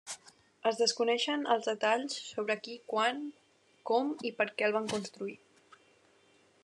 [0.69, 3.21] Es desconeixen els detalls sobre qui, quan,
[3.91, 5.37] com i per què el van construir.